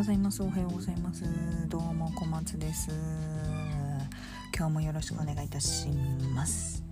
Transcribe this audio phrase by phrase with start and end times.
[0.00, 0.42] ございます。
[0.42, 1.24] おはようございます。
[1.68, 2.88] どうも小松です。
[4.56, 5.88] 今日もよろしくお願いいたし
[6.34, 6.82] ます。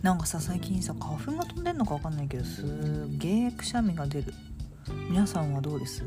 [0.00, 4.32] なんかさ最近さ花粉が飛んでんのかわかんないけどすげえくしゃみが出る。
[5.10, 6.04] 皆さんはどうです？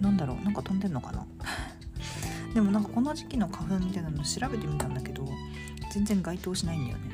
[0.00, 0.44] なんだろう？
[0.44, 1.26] なんか飛んでんのかな？
[2.54, 5.26] でもなんかこの時期の花粉みたいなの調べてみたんだけど
[5.92, 7.10] 全然該当しないんだよね。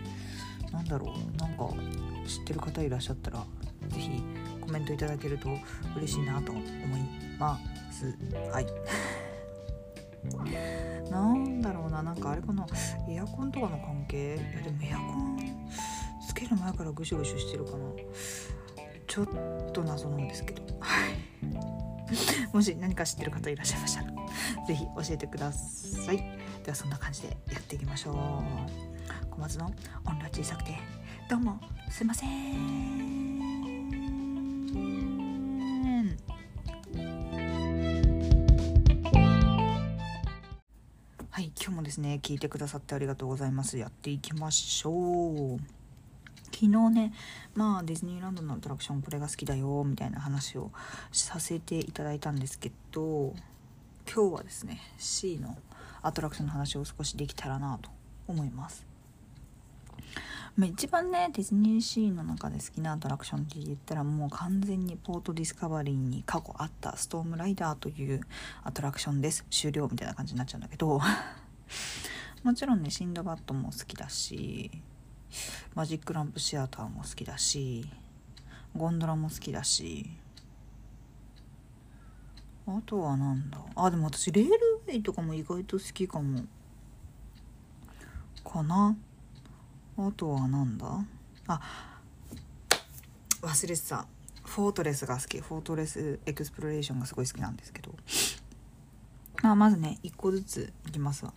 [0.71, 1.37] なんだろう？
[1.39, 1.71] なんか
[2.27, 3.43] 知ってる方いらっしゃったら
[3.89, 4.23] 是非
[4.65, 5.49] コメントいただけると
[5.97, 6.65] 嬉しいなと思い
[7.39, 7.59] ま
[7.91, 8.07] す。
[8.51, 8.67] はい。
[11.11, 12.67] なんだろうななんかあれかな。
[13.09, 14.37] エアコンとかの関係？
[14.37, 15.69] いやでもエアコン
[16.27, 17.79] つける前からぐしゅぐしゅしてるかな。
[19.07, 19.27] ちょっ
[19.73, 20.63] と謎なんですけど。
[20.81, 21.15] はい。
[22.53, 24.13] もし何か知ってる方いらっしゃいましたら
[24.67, 26.17] 是非教えてください。
[26.65, 28.15] ではそんな感じでやっていきましょう。
[29.31, 29.67] 小松の
[30.07, 30.79] 音量小さくて
[31.29, 31.61] どうも
[31.91, 33.54] すいません。
[41.65, 43.79] 今日もですね聞いてくださってありがとうございます。
[43.79, 45.59] やっていきましょう。
[46.53, 47.15] 昨日ね
[47.55, 50.73] まあディズニーランドのアトラクションこれが好きだよみたいな話を
[51.11, 53.33] させていただいたんですけど
[54.07, 55.57] 今日はですね C の
[56.03, 57.89] アトラクションの話を少しできたらなと
[58.29, 58.87] 思います、
[60.59, 68.21] 一番ねディズニーシーの中で好きなアトラクションって言ったらもう完全にポートディスカバリーに過去あったストームライダーという
[68.65, 69.47] アトラクションです。
[69.51, 71.01] 終了みたいな感じになっちゃうんだけど。
[72.43, 74.71] もちろんねシンドバッドも好きだし
[75.75, 77.87] マジックランプシアターも好きだし
[78.77, 80.11] ゴンドラも好きだし
[82.67, 83.59] あとはなんだ？
[83.77, 84.51] あでも私レール
[84.87, 86.45] ウェイとかも意外と好きかも。
[88.43, 88.97] かな？
[89.99, 90.87] あとはなんだ？
[91.47, 91.61] あ
[93.43, 94.07] 忘れてた。
[94.45, 95.39] フォートレスが好き。
[95.43, 97.95] フォートレスエクスプロレーションがすごい好きなんですけど。
[99.43, 101.35] まあまずね1個ずついきますわ。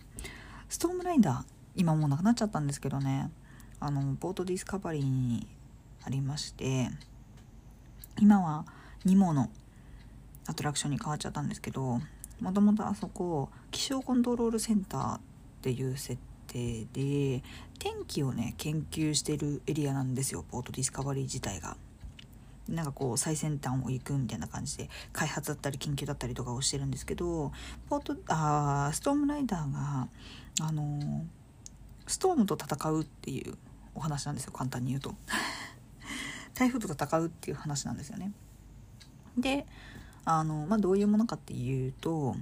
[0.68, 1.44] ストームライダー
[1.76, 3.30] 今もうなくなっちゃったんですけどね
[3.80, 5.46] あのポートディスカバリーに
[6.04, 6.88] ありまして
[8.20, 8.64] 今は
[9.04, 9.50] ニモの
[10.46, 12.00] アトラクションに変わっちゃったんですけど
[12.40, 15.20] もともとあそこ気象コントロールセンターっ
[15.62, 17.42] ていう設定で
[17.78, 21.76] 天気をね研究してるエリアなんですよポートディスカバリー自体が。
[22.68, 27.52] なんかこう最先端を行くみたいな感じで開発だったり研究だったりとかをしてるんですけど
[27.88, 30.08] ポートあーストームライダーが
[30.60, 31.24] あの
[32.06, 33.54] ストームと戦うっていう
[33.94, 34.52] お話なんですよ。
[34.52, 35.14] 簡単に言うと。
[36.54, 38.32] 台風と戦うっていう話なんですよね。
[39.36, 39.66] で
[40.24, 42.36] あの、まあ、どういうものかっていうと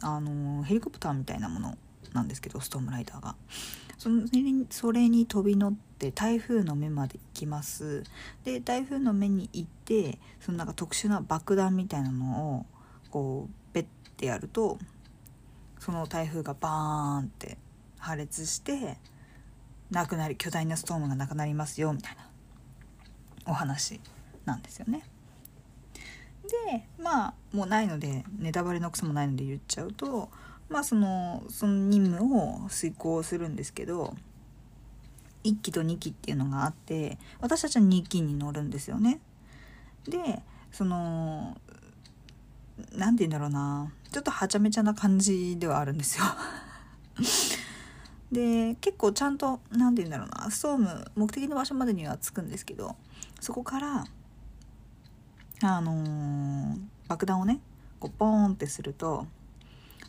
[0.00, 1.78] あのヘリコプターみたいなもの
[2.12, 3.36] なんですけどストームライダーが。
[4.02, 4.26] その
[4.68, 8.02] それに飛び乗って台風の目まで行きます
[8.42, 12.66] で台風の目に行ってそのなんか特殊な爆弾みたいなのを
[13.12, 13.86] こうベッ
[14.16, 14.76] てやると
[15.78, 16.72] その台風がバー
[17.18, 17.58] ンって
[18.00, 18.98] 破裂して
[19.92, 22.26] なくなり巨大なストームがなくなりますよみたいな
[23.46, 24.00] お話
[24.44, 25.04] なんですよね。
[26.66, 30.28] でまあもうないのでネタバレのクソもないので言っちゃうと
[30.72, 34.14] まあそのその任務を遂行するんですけど
[35.44, 39.20] 1機と2機っていうのがあって私たちは2機に乗るんですよね。
[40.08, 41.56] でその
[42.92, 46.24] 何て言うんだろうなちょっとはちゃめちゃな感じではあるんですよ。
[48.32, 52.96] で結構ちゃんと何て言うんだろうなストーム目的の場所までには着くんですけど
[53.40, 54.04] そこから
[55.64, 56.78] あのー、
[57.08, 57.60] 爆弾をね
[58.00, 59.26] こうボーンってすると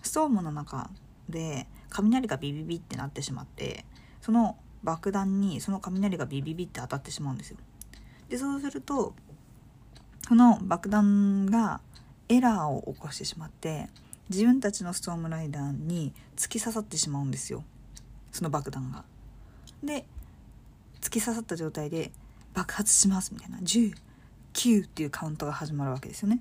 [0.03, 0.89] ストームの中
[1.29, 3.85] で雷がビビビってなってしまって
[4.21, 7.57] その爆弾にその雷がビビビって当たってしまうんですよ。
[8.29, 9.13] でそうすると
[10.27, 11.81] その爆弾が
[12.29, 13.89] エラーを起こしてしまって
[14.29, 17.63] 自分たちのストームライダーに突き刺さってしまうんですよ
[18.31, 19.03] その爆弾が。
[19.83, 20.05] で
[21.01, 22.11] 突き刺さった状態で
[22.53, 26.39] 爆発しますみたいな109っていうカウントが始まるわけですよね。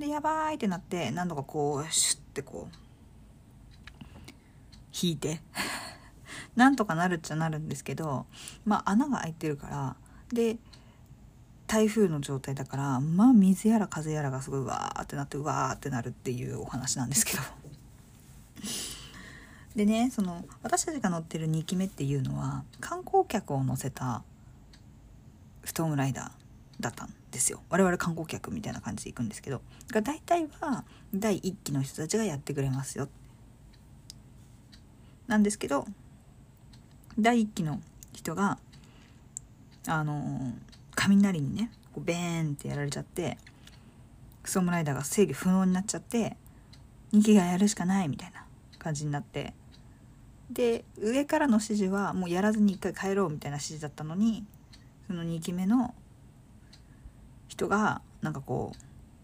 [0.00, 2.76] でやばいってなって何度かこうシュッてこう
[5.00, 5.40] 引いて。
[6.56, 8.26] なんとかなるっちゃなるんですけど
[8.64, 9.96] まあ穴が開いてるから
[10.32, 10.58] で
[11.68, 17.42] 台風の状態だからまあ水やら風やらがすごいわーってなってうわーってなるっていうお話なんですけど。
[19.76, 24.24] でねその私たちが乗ってる2機目っていうのは観光客を乗せた
[25.64, 27.62] ストームライダーだったんですよ。
[27.68, 29.62] 我々観光客みたいな感じで行くんですけど。
[29.90, 30.84] が大体は
[31.14, 33.08] 第1期の人たちがやってくれますよ。
[35.26, 35.86] なんですけど
[37.18, 37.80] 第1期の
[38.12, 38.58] 人が
[39.86, 40.52] あの
[40.96, 43.38] 雷にねこうベーンってやられちゃって
[44.44, 46.36] ストームライダーが制御不能になっちゃって
[47.12, 48.44] 2期がやるしかないみたいな
[48.78, 49.54] 感じになって。
[50.50, 54.44] で上からの指示はもうやらずに1回帰ろうみたいな指示だったのに
[55.06, 55.94] その2期目の
[57.60, 58.78] 人がなんかこう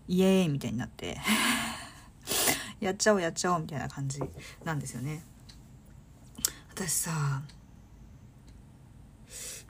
[0.08, 1.16] イエーイみたいになって
[2.80, 4.20] やっちゃおうやっちゃおうみたいな感じ
[4.62, 5.24] なんですよね。
[6.68, 7.42] 私さ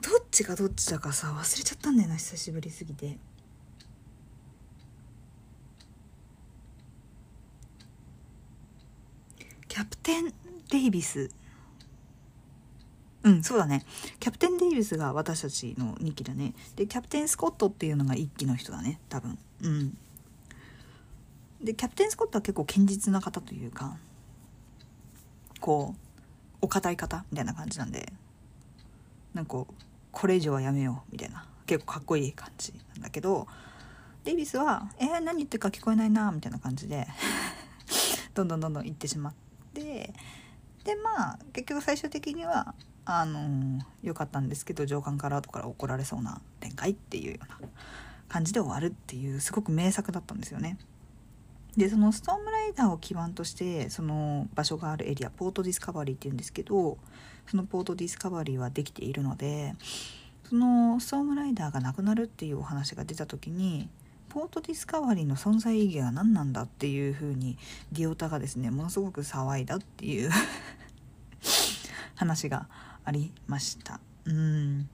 [0.01, 3.17] どっちがどっちだかさ忘れちゃったんだよな久しぶりすぎて。
[9.69, 10.33] キャプテン・
[10.69, 11.29] デイビス
[13.27, 13.43] うん。
[13.43, 13.85] そうだね。
[14.19, 16.53] キャプテン・デイビスが私たちの2期だね。
[16.75, 18.99] でキャプテン・スコットっていうのが1期の人だね。
[19.09, 19.37] 多分。
[19.61, 19.97] うん。
[21.61, 23.97] でキャプテン・スコットは結構堅実な方というか
[25.59, 25.99] こう
[26.61, 28.13] お堅い方みたいな感じなんで
[29.33, 29.73] なんかこう
[30.11, 31.45] これ以上はやめようみたいな。
[31.67, 33.45] 結構かっこいい感じなんだけど
[34.23, 37.07] デイビスは「えー、何言ってるか聞こえないな」みたいな感じで
[38.33, 39.33] どんどんどんどん行ってしまっ
[39.73, 40.13] て
[40.85, 42.73] でまあ結局最終的には
[43.09, 47.69] あの良かったんですけど上官から後から怒られそうな展開っていうような
[48.27, 50.77] 感じで終わるっていうすごく名作だったんですよね。
[51.77, 56.97] でそのストームライダーを基盤としてその場所があるエリアポートディスカバリーっていうんですけど
[57.49, 59.75] そのポートディスカバリーはできているので
[60.49, 63.89] そのストームライダーがなくなるっていうお話が出た時に
[64.29, 67.57] ポートディスカバリーの存在意義が何なんだっていう風に
[67.91, 70.31] Dオタがですねものすごく騒いだっていう
[72.15, 72.67] 話 が
[73.07, 74.01] ありました。
[74.25, 74.89] うん。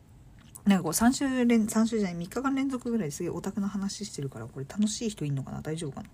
[0.66, 5.62] なんかこう3週連3週じゃない3日間連続ぐらいすげえオタクの話してるからこれ楽しい人いんのかな？
[5.62, 6.10] 大丈夫かな？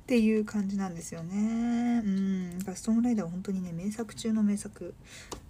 [0.00, 2.00] っていう感じなんですよね。
[2.02, 2.58] うん。
[2.74, 4.94] ストームライダーは本当にね名作中の名作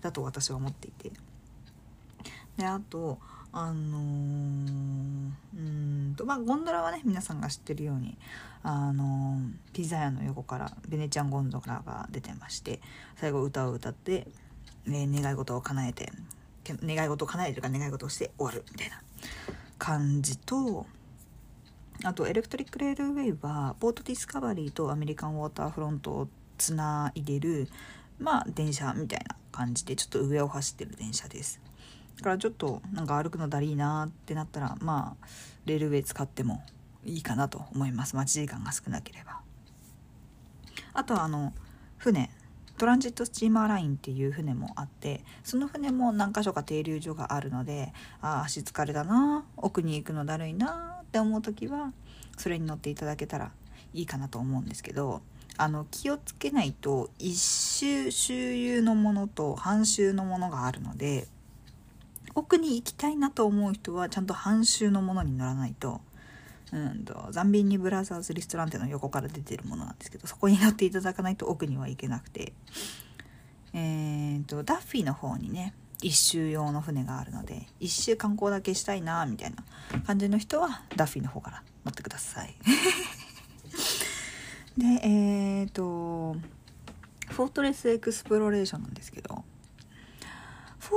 [0.00, 1.12] だと私は思っていて。
[2.56, 3.20] であと
[3.56, 4.00] あのー、
[5.56, 8.18] うんとまあゴンドラはね皆さんが知ってるように
[8.64, 12.80] あのー、ピザ屋の横からベネチャンゴンドラが出てまして
[13.16, 14.26] 最後歌を歌って
[14.86, 16.12] ね、願い事を叶えて
[16.82, 19.00] 願い事を叶えてるか願い事をして終わるみたいな
[19.78, 20.86] 感じと
[22.02, 26.28] あとエレクトリック・レールウェイはポートディスカバリーとアメリカン・ウォーターフロントを
[26.58, 27.68] つないでる
[28.18, 31.60] まあ電車みたいな感じでちょっと上を走ってる電車です。
[32.22, 35.26] からちょっとなんか歩くのだりーなってなったらまあ
[35.66, 36.62] レールウェイ使っても
[37.04, 38.16] いいかなと思います。
[38.16, 39.40] 待ち時間が少なければ。
[40.92, 41.52] あとはあの
[41.98, 42.30] 船。
[42.76, 51.92] トランジットスチーマーラインっていう船もあってその船も何か所か停留所があるのでああ足疲れだな奥に行くのだるいなって思う時は
[52.36, 53.52] それに乗っていただけたら
[53.92, 55.22] いいかなと思うんですけど
[55.56, 61.28] あの気をつけないと一周周遊のものと半周のものがあるので
[62.34, 66.00] 奥に行きたいなと思う人はちゃんと半周のものに乗らないと。
[66.72, 72.52] うんとザンビーニブラザーズリストランテの横から出てるものなんですけどそこに乗っていただかないと奥には行けなくて。
[73.74, 79.56] えーと、ダッフィーの方にね一周用の船があるので一周観光だけしたいなみたいな
[80.06, 82.54] 感じの人はダッフィーの方から乗ってください。
[84.78, 86.36] でえっ、ー、と
[87.30, 89.44] フォートレスエクスプロレーションなんですけど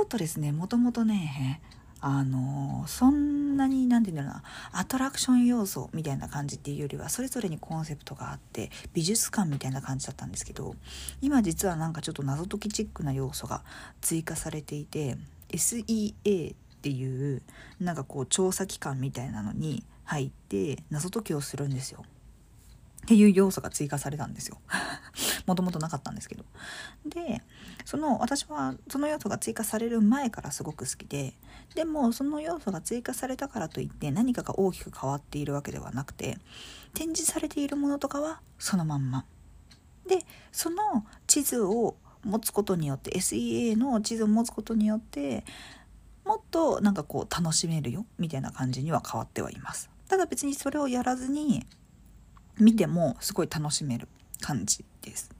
[0.02, 1.60] ートレスねもともとね
[2.00, 10.76] あのそんなに何て言うんだろうなアトラクション要素みたいな感じっていうよりはそれぞれにコンセプトがあって美術館みたいな感じだったんですけど
[11.20, 13.62] 今実はなんかちょっと謎解きチックな要素が
[14.00, 15.16] 追加されていて
[15.48, 17.42] SEA っていう
[17.80, 22.04] なんかこう調査機関みたいなのに入って謎解きをするんですよ。
[23.04, 24.58] っていう要素が追加されたんですよ。
[25.46, 26.44] もともとなかったんですけど。
[27.06, 27.42] で、
[27.84, 31.34] その私はその要素が追加される前からすごく好きで、
[31.74, 36.38] でもその要素が追加されたからといって何かが大きく変わっているわけではなくて、
[36.94, 39.24] 展示されているものとかはそのまんま。
[40.06, 45.44] で、その地図を持つことによって SEA の地図を持つことによって
[46.24, 51.66] もっとなんかこう楽しめるよみたいな感じには変わってはいますただ別にそれをやらずに
[52.58, 54.08] 見てもすごい楽しめる
[54.40, 55.30] 感じです。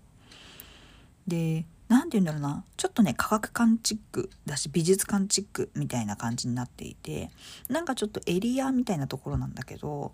[1.27, 2.65] で何て言うんだろうな。
[2.77, 7.31] ちょっとね科学館チックだし美術館チックみたいな感じになっていて
[7.69, 10.13] なんかちょっとエリアみたいなところなんだけど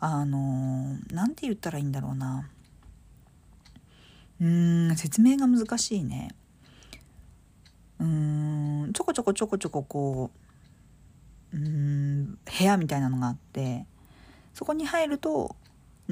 [0.00, 2.48] あの何て言ったらいいんだろうな。
[4.40, 6.34] うーん説明が難しいね。
[8.00, 10.30] うーんちょこちょこちょこちょここ
[11.52, 13.86] ううん部屋みたいなのがあって
[14.54, 15.54] そこに入ると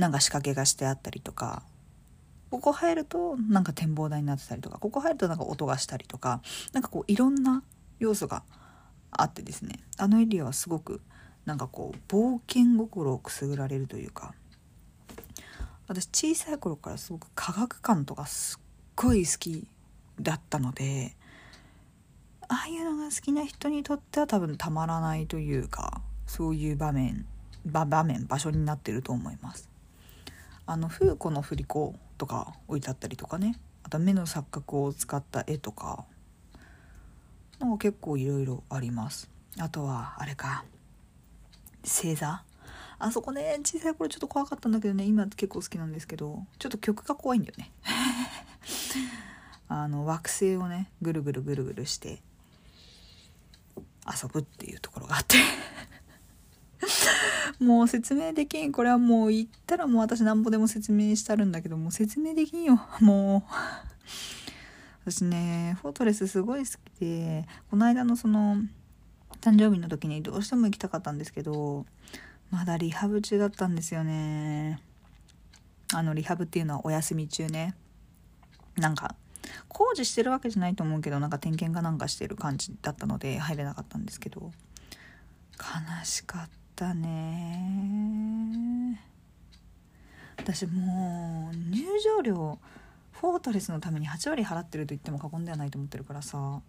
[0.01, 1.63] なんか仕掛けがしてあったりとか
[2.51, 6.41] ここ入るとなんか展望台になってたりとかここ入るとなんか音がしたりとか
[6.73, 7.63] なんかこういろんな
[8.01, 8.43] 要素が
[9.13, 9.81] あってですね。
[9.99, 11.01] あのエリアはすごく
[11.45, 14.35] なんかこう冒険心をくすぐられるというか
[15.87, 18.63] 私小さい頃からすごく科学館とかすっ
[18.97, 19.67] ごい好き
[20.21, 21.17] だったので
[22.49, 27.27] ああいうのが好きな人にとっては多分たまらないというかそういう場面
[27.67, 29.70] 場面場所になってると思います。
[30.71, 33.59] あのフーコの振り子とか置いてあったりとかね。
[33.83, 36.05] あと目の錯覚を使った絵とか。
[37.59, 39.29] なんか結構いろいろあります。
[39.59, 40.65] あとはあれか。
[41.83, 42.45] 星座。
[43.01, 45.07] あそこね小さい頃ちょっと怖かったんだけどね。
[45.07, 46.47] 今結構好きなんですけど。
[46.61, 47.73] ちょっと曲が怖いんだよね。
[49.67, 52.23] あの惑星をねぐるぐるぐるぐるして
[54.07, 55.37] 遊ぶっていうところがあって。
[57.61, 58.73] もう説明できん。
[58.73, 62.81] これはもう言ったらもう私なんぼでも説明したるんだけどもう説明できんよ。
[63.01, 63.53] もう。
[65.05, 68.57] 私ねフォートレスすごい好きでこの間のその
[69.41, 71.87] 誕生日の時にどうしても行きたかったんですけど
[72.51, 74.81] まだリハブ中だったんですよね。
[75.93, 77.75] あのリハブっていうのはお休み中ね。
[78.77, 79.15] なんか
[79.69, 84.51] 工事してるわけじゃないと思うけどなんか点検かなんかしてる感じだったので入れなかったんですけど
[85.59, 88.51] 悲しかったね。
[90.37, 91.85] 私もう入
[92.17, 92.59] 場料
[93.13, 96.63] フォートレスのために8割払ってると言っても過言ではないと思ってるからさは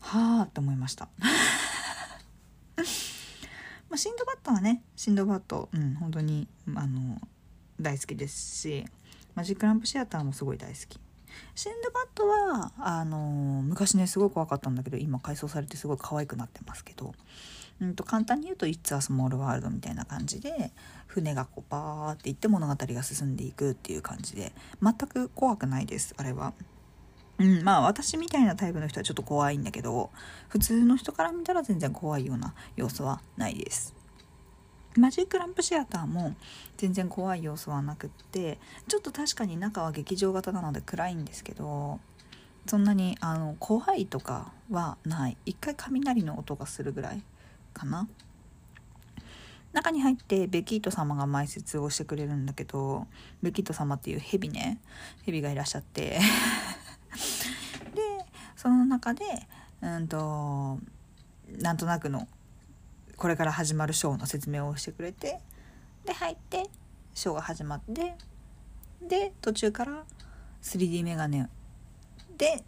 [0.00, 1.08] あって思いました。
[3.88, 7.20] まあ、シンドバッドはねシンドバッドうん本当にあの
[7.80, 8.84] 大好きですし
[9.36, 10.98] マジックランプシアターもすごい大好き。
[11.54, 17.14] シンドバッドはあの昔ねすごい怖かったんだけど今改装されてすごい可愛くなってますけど、
[17.80, 20.72] うんと、簡単に言うと「It's a Small World」みたいな感じで
[21.06, 24.52] 船がこうバーっていって物語が進んでいくっていう感じで
[24.82, 26.52] 全く怖くないですあれは。
[27.38, 30.10] うん、まあ私みたいなタイプの人はちょっと怖いんだけど
[30.48, 33.94] 普通の人から見たら全然怖いような要素はないです
[34.96, 36.34] マジックランプシアターも
[36.78, 42.00] 全然怖い要素はなくってちょっと確かに中は劇場型なので暗いんですけど
[42.66, 47.22] そんなにあの怖いとかはない一回雷の音がするぐらい
[47.76, 48.08] かな。
[49.72, 53.06] 中に入ってベキート様が埋設をしてくれるんだけど
[53.42, 54.78] ベキート様っていう蛇ね。
[55.26, 56.18] 蛇がいらっしゃって。
[57.94, 58.02] で
[58.56, 59.24] その中で
[59.82, 60.78] うんと
[61.58, 62.26] なんとなくの
[63.16, 65.40] これから始まるショーの説明をしてくれて
[66.04, 66.64] で入って
[67.14, 68.16] ショーが始まって
[69.02, 70.04] で途中から
[70.62, 71.48] 3D メガネ
[72.36, 72.62] で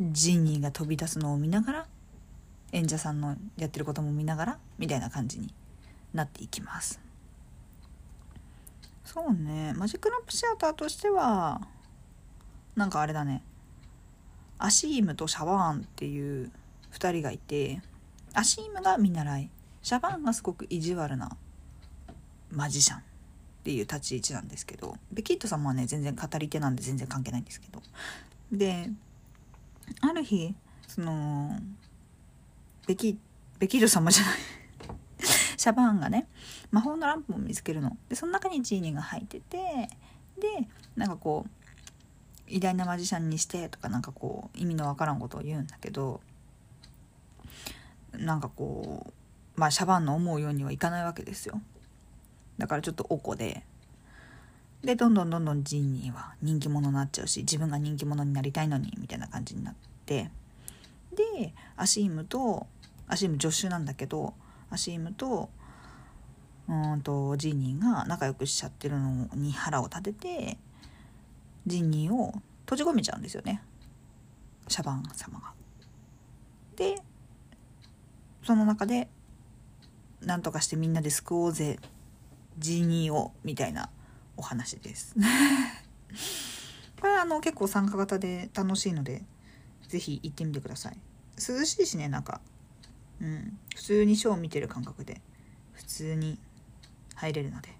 [0.00, 1.86] ジニーが飛び出すのを見ながら
[2.72, 5.52] 演者さんのやってることも見ながらみたいな感じに
[6.12, 7.00] なっていきます。
[9.04, 9.72] そうね。
[9.76, 11.60] マジックランプシアターとしては
[12.76, 13.42] なんかあれだね。
[14.58, 16.50] アシームとシャバーンっていう
[16.92, 17.80] 2人がいて
[18.34, 19.50] アシームが見習い。
[19.82, 21.36] シャバーンがすごく意地悪な
[22.50, 23.02] マジシャンっ
[23.64, 27.82] ていう立ち位置なんですけどベキットさんはね全然語り手なんで全然関係ないんですけど。
[28.52, 28.90] で
[30.02, 30.54] ある日
[30.86, 31.58] その
[32.86, 33.18] ベキ
[33.58, 34.38] ベキット様じゃない。
[35.56, 36.26] シャバーンがね
[36.70, 37.96] 魔法のランプを見つけるの。
[38.08, 39.90] でその中にジーニーが入ってて
[40.38, 41.50] でなんかこう
[42.46, 46.20] 偉大なマジシャンにしてとかなんかこう意味のわからんことを言うんだけど
[48.12, 51.60] なんかこうまあシャバンの思うようにはいかないわけですよ。
[52.58, 53.64] だからちょっとおこで。
[54.82, 59.74] でどんどんどんどんジーニーは人気者になっちゃうし自分が人気者になりたいのにみたいな感じになっ
[60.06, 60.30] て。
[61.14, 62.66] でアシームと
[63.08, 64.34] アシーム助手なんだけど
[64.70, 65.50] アシームと
[66.68, 70.58] うんとジーニーが仲良くしちゃってるのに腹を立てて
[71.66, 73.62] 人人を閉じ込めちゃうんですよね
[74.68, 75.52] シャバン様が。
[76.76, 77.02] で
[78.44, 79.08] その中で
[80.20, 81.78] 何とかしてみんなで救おうぜ
[82.58, 83.90] ジニーをみたいな
[84.36, 85.14] お話です
[87.00, 89.24] これはあの結構参加型で楽しいので
[89.90, 90.96] 是非行ってみてください。
[91.36, 92.40] 涼しいしねなんか
[93.20, 93.58] うん。
[93.74, 95.20] 普通にショーを見てる感覚で。
[95.72, 96.38] 普通に
[97.16, 97.70] 入れるので。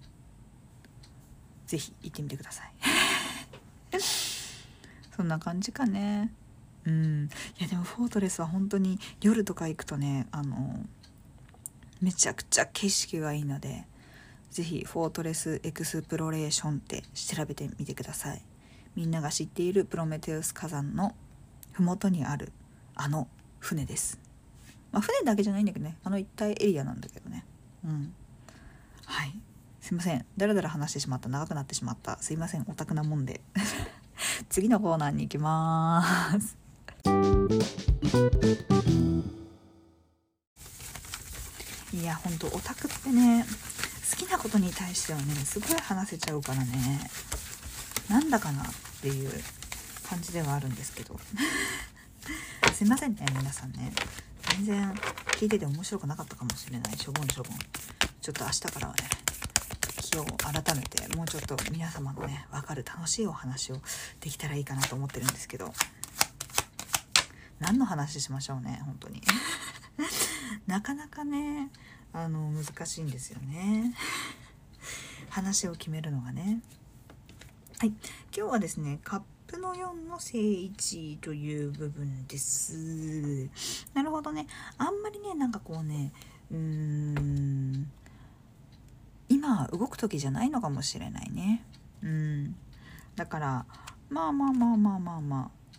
[1.66, 2.72] 是非行ってみてください。
[5.14, 6.32] そんな感じかね。
[6.84, 7.28] うん。
[7.58, 10.84] いやでもフォートレスは本当に夜とか行くとねあの
[12.00, 13.86] めちゃくちゃ景色がいいので
[14.50, 18.42] 是非フォートレスエクスプロレーションって調べてみてください。
[18.96, 21.14] みんなが知っているプロメテウス火山の
[21.72, 22.52] 麓にある
[22.94, 24.18] あの船です。
[24.92, 25.96] まあ船だけじゃないんだけどね。
[26.04, 27.44] あの一帯エリアなんだけどね。
[27.84, 28.12] うん。
[29.06, 29.34] はい。
[29.80, 30.24] すいません。
[30.36, 31.28] だらだら話してしまった。
[31.28, 32.18] 長くなってしまった。
[32.18, 32.64] すいません。
[32.68, 33.40] オタクなもんで。
[34.48, 36.02] 次のコーナーに行きま
[36.40, 36.56] す。
[41.92, 43.44] いやほんとオタクってね
[44.10, 47.10] 好きなことに対してはねすごい話せちゃうからね。
[48.08, 48.66] なんだかなっ
[49.00, 49.30] ていう。
[50.10, 51.16] 感じではあるんですけど。
[52.74, 53.92] すいませんね皆さんね。
[54.56, 54.92] 全然
[55.38, 56.98] 聞いてて面白くなかったかもしれない。
[56.98, 57.58] しょぼんしょぼん。
[58.20, 59.08] ちょっと明日からはね
[60.02, 63.80] 気を改めてもうちょっと皆様のね分かる楽しいお話を
[64.18, 65.72] できたらいいかなと思ってるんですけど。
[67.60, 69.22] 何の話しましょうね本当に。
[70.66, 71.70] なかなかね
[72.12, 73.94] あの難しいんですよね。
[75.28, 76.62] 話を決めるのがね。
[77.78, 77.90] はい。
[77.90, 77.98] 今
[78.32, 78.98] 日はですね
[79.50, 83.48] プの4の正位置という部分です。
[83.94, 84.46] なるほどね。
[84.78, 86.12] あんまりねなんかこうね
[86.52, 87.90] うーん
[89.28, 91.64] 今動く時じゃないのかもしれないね。
[92.00, 92.54] うん。
[93.16, 93.66] だから
[94.08, 95.78] まあまあまあまあまあまあ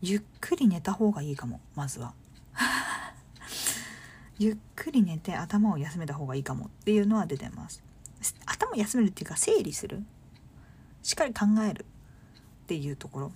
[0.00, 2.14] ゆっくり寝た方がいいかもまずは。
[4.38, 7.82] ゆっくり寝て頭を休めた方がいいかもっていうのは出てます。
[8.46, 10.02] 頭休めるっていうか整理する。
[11.02, 11.84] しっかり考える。
[12.72, 13.32] っていうところ。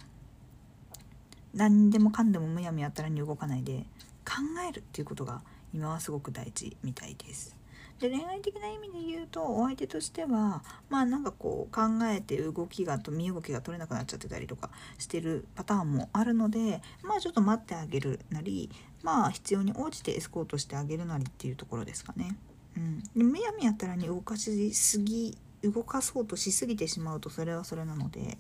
[1.53, 3.85] 何でもかんでもむやみやたらに動かないで
[4.25, 4.35] 考
[4.67, 5.43] えるっていうことが
[5.75, 7.55] 今はすごく大事みたいです。
[7.99, 18.71] で恋愛的な意味で言うとお相手としてはまあなんかこう考えて動きがと身動きが取れなくなっちゃってたりとかしてるパターンもあるのでまあちょっと待ってあげるなり
[19.03, 22.37] まあ必要に応じてエスコートしてあげるなりっていうところですかね。
[22.77, 28.39] うん、でむやみやたらに動かしすぎ動かそうとしすぎてしまうとそれはそれなので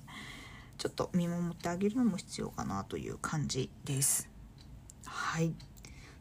[0.78, 4.28] ちょっと見守ってあげるのも必要かなという感じです。
[5.06, 5.54] はい。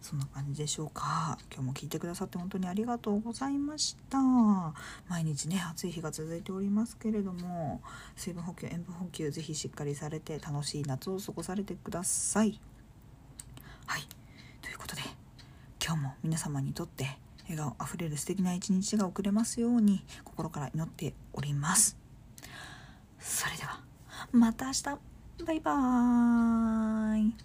[0.02, 1.38] そんな感じでしょうか。
[1.52, 4.20] 今日も聞いてくださって本当にありがとうございました。
[5.08, 7.82] 毎日ね暑い日が続いておりますけれども
[8.16, 12.62] 水分補給塩分補給ぜひしっかりされて楽しい夏を過ごされてください。
[13.88, 14.04] はい。
[14.62, 15.02] ということで
[15.84, 21.98] 今日も皆様にとって笑顔あふれる素敵な一日が送れますように心から祈っております。
[23.20, 23.85] それでは
[24.32, 24.84] また明日。
[25.46, 27.36] バイバーイ。